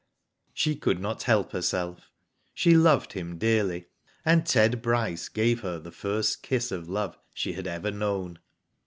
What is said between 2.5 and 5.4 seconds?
She loved him dearly, and Ted Bryce